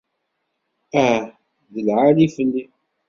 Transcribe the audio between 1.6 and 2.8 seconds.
D lɛali fell-i!